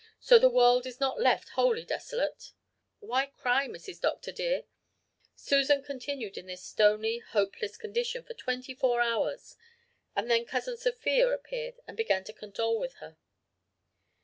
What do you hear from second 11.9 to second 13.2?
began to condole with her.